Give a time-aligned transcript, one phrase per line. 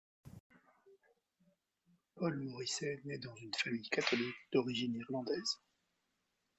[2.15, 5.59] Paul Morrissey naît dans une famille catholique d'origine irlandaise.